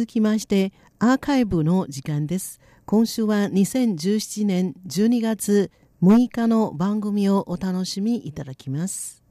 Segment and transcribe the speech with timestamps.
[0.00, 2.60] 続きましてアーカイブの時間です。
[2.86, 9.24] 今週は2017年12月6日の番組をお楽しみいただきます。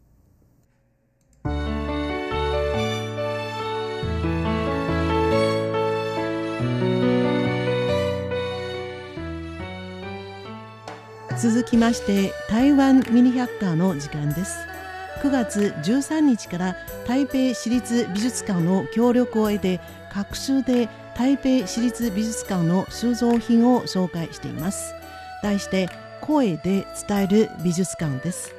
[11.38, 14.77] 続きまして台湾ミニ百科の時間です。
[15.18, 16.76] 9月13日から
[17.08, 19.80] 台北市立美術館の協力を得て
[20.12, 24.94] 各州で台北市立美術館の収蔵品を紹介しています。
[25.42, 25.90] 題して
[26.22, 28.54] 声で伝える美術館です。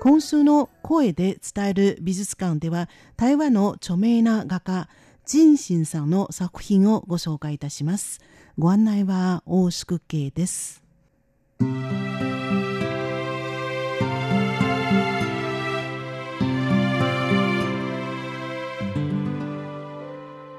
[0.00, 4.88] 今週の声で伝える美術館では台湾の著名な画家
[5.26, 8.20] 陳信さんの作品をご紹介いたします。
[8.56, 10.87] ご案内は大宿慶です。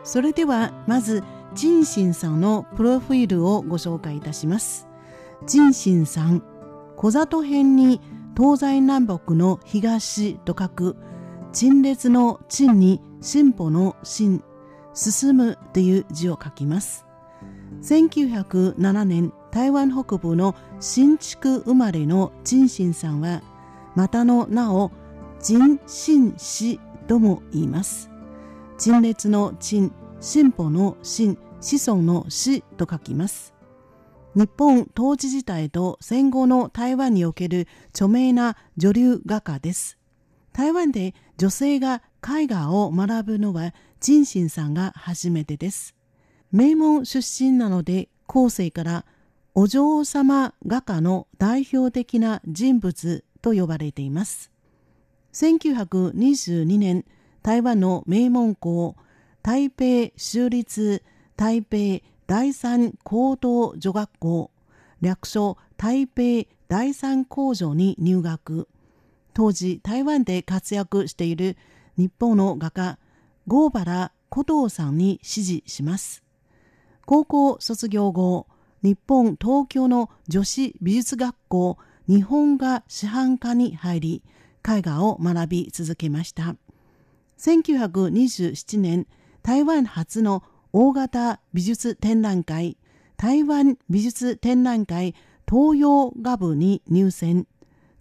[0.09, 1.23] それではまず
[1.53, 4.87] 陳信さんのプロフィールをご紹介いたします。
[5.45, 6.41] 陳信さん
[6.97, 8.01] 小里編に
[8.35, 10.95] 東西南北の東と書く
[11.53, 14.43] 陳列の陳に進歩の進
[14.95, 17.05] 進むという字を書きます。
[17.83, 23.43] 1907年台湾北部の新築生まれの陳信さんは
[23.93, 24.91] またの名を
[25.39, 28.09] 陳信氏とも言います。
[28.79, 33.53] 陳列の陳進歩の進子孫の死と書きます。
[34.35, 39.97] 日本統治時代と戦後の台湾における著名な女流画家です。
[40.51, 45.95] 台湾で女性が絵画を学ぶのは陳信さんが初めてです。
[46.51, 49.05] 名門出身なので後世から
[49.55, 54.51] お嬢様画家の代表的な人物と呼ばれています。
[55.33, 57.05] 1922年
[57.41, 58.95] 台湾の名門校
[59.41, 61.01] 台北州立
[61.37, 64.51] 台北第三高等女学校
[64.99, 68.67] 略称台北第三工場に入学。
[69.33, 71.55] 当時台湾で活躍している
[71.97, 72.99] 日本の画家
[73.47, 76.21] 郷原古藤さんに師事します。
[77.05, 78.47] 高校卒業後
[78.83, 84.23] 日本東京の女子美術学校日本画師範科に入り
[84.67, 86.55] 絵画を学び続けました。
[87.39, 89.07] 1927年
[89.43, 92.77] 台湾初の大型美術展覧会
[93.17, 95.15] 台湾美術展覧会
[95.49, 97.47] 東洋画部に入選。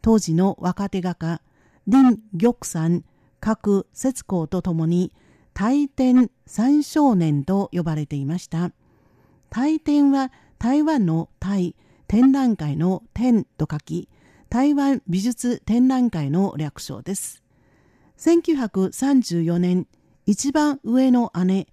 [0.02, 1.40] 当時の若手画家
[1.90, 3.02] 林玉山
[3.40, 5.12] 各節子とともに
[5.54, 8.70] 大展三少年と呼ばれていました。
[9.50, 11.74] 大展は台湾の台
[12.06, 14.08] 展覧会の展と書き
[14.50, 17.42] 台湾美術展覧会の略称です。
[18.18, 19.86] 1934年
[20.30, 21.68] 一番上の姉、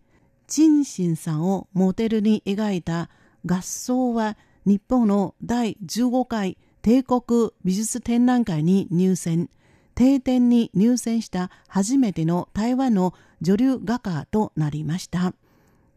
[0.48, 3.10] 陳信さんをモデルに描いた
[3.46, 9.50] 合奏は日本の第15回帝国美術展覧会に入選、
[9.94, 15.34] 定点に入選した初めての台湾の女流画家となりました。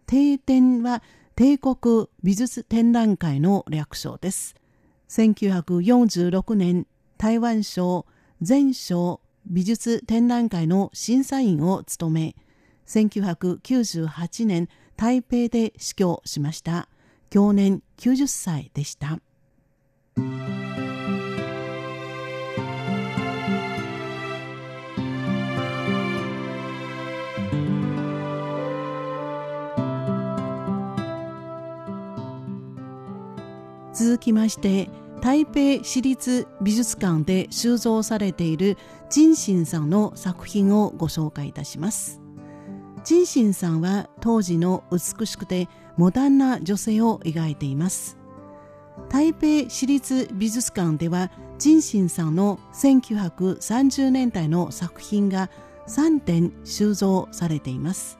[0.09, 1.01] 定点は
[1.37, 4.57] 帝国美術展覧会の略称です。
[5.11, 6.89] 1946年
[7.19, 8.05] 台湾省
[8.43, 12.35] 全省美術展覧会の審査員を務め、
[12.89, 16.89] 1998年台北で死去しました
[17.31, 19.21] 去年90歳でした
[33.93, 34.89] 続きまして
[35.21, 38.79] 台北市立美術館で収蔵されている
[39.11, 42.28] 陳信さんの作品をご紹介いたします。
[43.09, 48.19] 陳信さんは当時の美しくてモダンな女性を描いています。
[49.09, 55.49] 台北市立美術館では陳信さんの1930年代の作品が
[55.87, 58.19] 3点収蔵されています。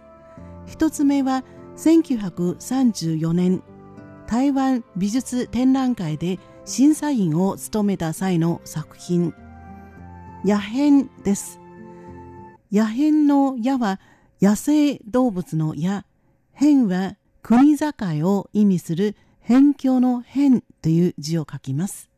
[0.65, 1.45] 一つ目は
[1.77, 3.63] 1934年
[4.27, 9.35] 台湾美術展覧会で審査員を務めた際の作品。
[10.47, 11.61] 野変です。
[12.73, 14.01] 野変の矢は
[14.41, 16.07] 野生動物の矢、
[16.53, 17.93] 変は国境
[18.29, 22.09] を意味する辺境の変という字を書きます。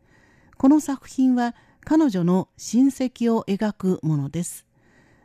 [0.58, 4.66] この作品は彼女の親戚を描くものです。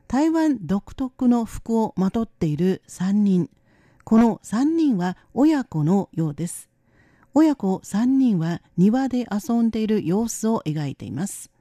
[0.07, 3.49] 台湾独特の服をまとっている3人。
[4.05, 6.69] この3人は親子のようです。
[7.33, 11.51] 親子3人は庭で遊んでいる様子を描いています。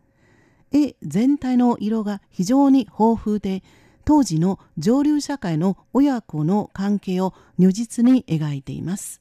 [0.71, 3.65] 絵全体の色が非常に豊富で
[4.05, 9.21] 当時の上流社会の親子の関係を如実に描いています。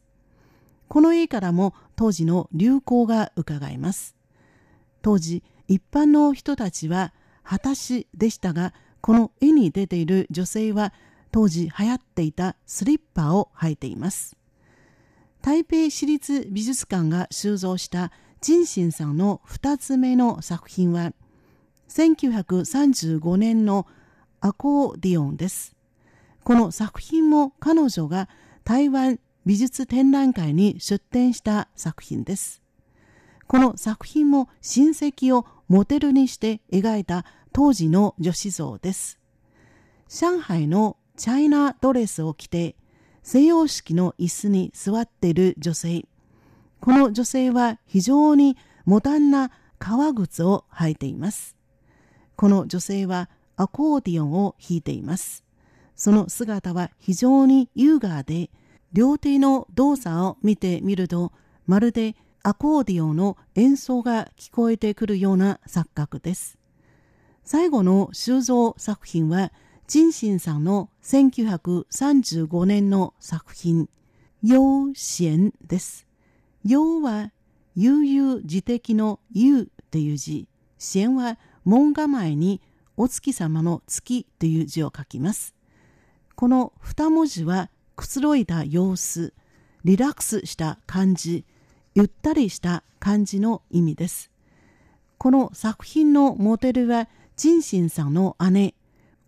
[0.87, 4.15] この絵からも当時の流行が伺えます。
[5.01, 7.13] 当時、一般の人たちは
[7.43, 10.93] 裸足でしたが、この絵に出ている女性は
[11.31, 14.37] 当時流行っていたスリッパを履いています。
[15.41, 21.11] 台北市立美術館が収蔵した陳信さんの2つ目の作品は
[21.89, 23.87] 1935年の
[24.45, 25.73] アコーディオンです。
[26.43, 28.27] この作品も彼女が
[28.65, 32.61] 台湾美術展覧会に出展した作品です。
[33.47, 39.17] この作品も親戚をモデルにして描いた当時の女子像です。
[40.09, 42.75] 上海のチャイナドレスを着て
[43.21, 46.05] 西洋式の椅子に座っている女性。
[46.81, 51.55] この女性は非常にモダンな革靴を履いています。
[52.35, 55.43] この女性はアコーディオンを弾いています。
[55.95, 58.49] その姿は非常に優雅で、
[58.93, 61.31] 両手の動作を見てみると、
[61.65, 66.57] まるでアコーディオンの演奏が聞こえてくるような錯覚です。
[67.43, 69.51] 最後の収蔵作品は、
[69.87, 73.89] 陳信さんの1935年の作品、
[74.41, 76.07] 陽贤です。
[76.65, 77.31] 陽は
[77.75, 80.47] 悠々自適の悠という字、
[80.77, 82.61] 賢は門構えに
[82.97, 85.55] お月様の月という字を書きます。
[86.35, 89.33] この二文字はくつろいだ様子、
[89.83, 91.45] リラックスした感じ、
[91.95, 94.31] ゆったりした感じの意味です。
[95.17, 98.75] この作品のモデルは陳信さんの姉、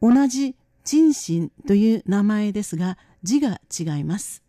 [0.02, 4.44] 同じ陳信という名前ですが字が違います。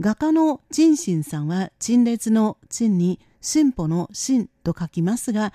[0.00, 5.52] 画家の陳信さんは陳列の陳に進歩の進と書きますが、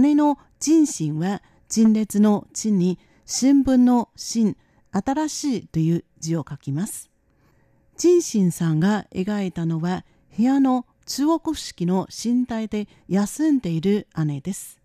[0.00, 4.56] 姉の陳信は陳列の陳に新聞の新、
[4.90, 7.10] 新しいという字を書きます。
[7.96, 10.04] 陳信さんが描いたのは
[10.36, 14.80] 部屋の中国式の身体で休んでいる姉です。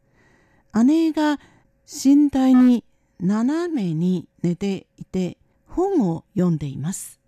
[0.86, 1.40] 姉が
[1.86, 2.84] 身体に
[3.20, 5.38] 斜めに寝ていて
[5.68, 7.20] 本を読んでいます。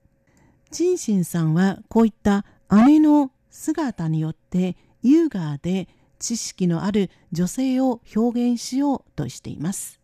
[0.72, 2.46] チンシンさんはこういった
[2.88, 5.88] 姉の姿によって優雅で
[6.20, 10.00] 知識のある女性を表現しようとしています。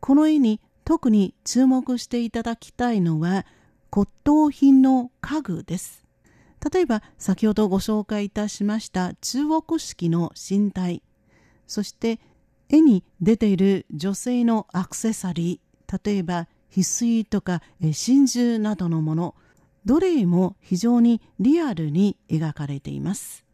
[0.00, 3.46] この絵に特に注目していただきたいのは
[3.90, 6.04] 骨董品の家具です。
[6.72, 11.02] 例えば先ほどご紹介いたしました中国式の身体、
[11.66, 12.20] そして
[12.68, 19.34] 絵に出ている女性のアクセサリー、例えば翡翠とか真珠などのもの、
[19.84, 23.44] どれも非常にリアルに描かれています。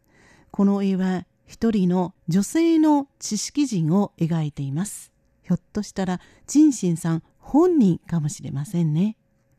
[0.49, 5.11] この絵は一人の女性の知識人を描いています。
[5.43, 9.17] ひょっとしたらジンシンさん本人かもしれませんね。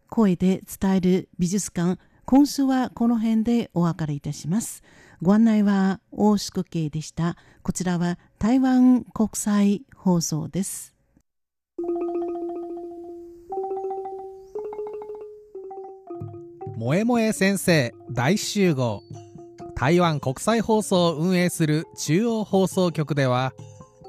[0.08, 4.82] 声で伝える美術館、今週はこの辺でお別れいたします。
[5.20, 7.36] ご案内は大宿慶でした。
[7.62, 10.94] こちらは台湾国際放送です。
[16.78, 19.02] 萌え萌え先生大集合
[19.82, 23.52] 台湾国際放送を運営する中央放送局では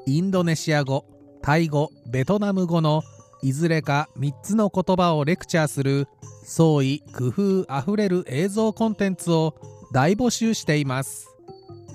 [0.06, 1.04] インドネシア語
[1.42, 3.02] タイ語ベトナム語の
[3.42, 6.06] いずれか3つの言葉をレクチャーする
[6.44, 9.56] 創意工夫あふれる映像コンテンツを
[9.92, 11.34] 大募集しています。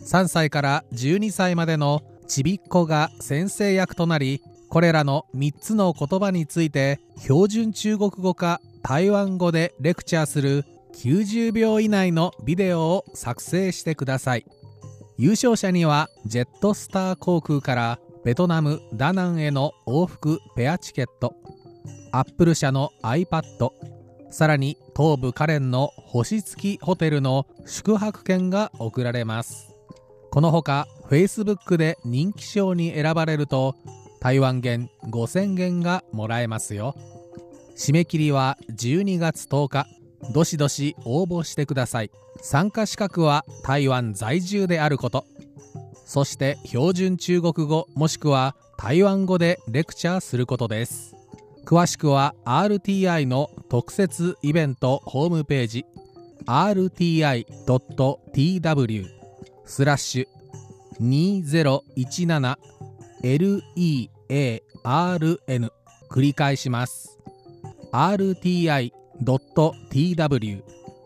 [0.05, 10.65] 3歳から12歳までのちびっ子が先生役となりこれらの3つの言葉について標準中国語か台湾語でレクチャーする
[10.99, 14.45] 90秒以内のビデオを作成してください。
[15.17, 21.35] 優勝者にはジェットスター航空からベトナム・ダナンへの往復ペアチケット。
[22.11, 23.71] アップル社の iPad
[24.29, 29.73] さらに東部カレンの星付きホテルの宿泊券が贈られます。
[30.31, 33.75] このほか Facebook で人気賞に選ばれると
[34.19, 36.93] 台湾元5000元がもらえますよ。
[37.77, 39.98] 締め切りは12月10日。
[40.33, 42.11] どしどし応募してください。
[42.41, 45.25] 参加資格は台湾在住であること。
[46.05, 51.15] そして標準中国語もしくは台湾語でレクチャーすることです。
[51.65, 55.85] 詳しくは RTI の特設イベントホームページ。
[56.45, 57.45] rti.tw
[59.65, 60.27] スラッシュ
[61.01, 62.57] 2017
[64.83, 65.71] learn
[66.09, 67.19] 繰り返します。
[67.91, 68.91] rti
[69.23, 70.63] rti.tw